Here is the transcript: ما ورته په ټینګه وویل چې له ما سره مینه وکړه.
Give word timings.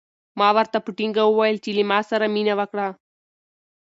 ما 0.39 0.49
ورته 0.57 0.77
په 0.85 0.89
ټینګه 0.97 1.23
وویل 1.27 1.57
چې 1.63 1.69
له 1.77 1.83
ما 1.89 1.99
سره 2.09 2.25
مینه 2.33 2.53
وکړه. 2.59 2.87